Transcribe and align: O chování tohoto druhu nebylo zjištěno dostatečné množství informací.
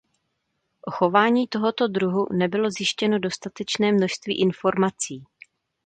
O 0.87 0.91
chování 0.91 1.47
tohoto 1.47 1.87
druhu 1.87 2.25
nebylo 2.31 2.71
zjištěno 2.71 3.19
dostatečné 3.19 3.91
množství 3.91 4.39
informací. 4.41 5.23